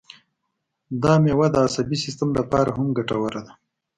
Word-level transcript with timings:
دا 1.03 1.13
مېوه 1.23 1.47
د 1.51 1.55
عصبي 1.65 1.97
سیستم 2.05 2.29
لپاره 2.39 2.69
هم 2.77 2.87
ګټوره 2.97 3.41
ده. 3.45 3.53